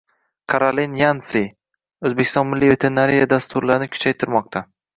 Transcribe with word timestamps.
Karolin 0.53 0.95
Yansi: 0.99 1.41
O‘zbekiston 2.11 2.51
milliy 2.55 2.73
veterinariya 2.73 3.31
dasturlarini 3.37 3.93
kuchaytirmoqdang 3.95 4.71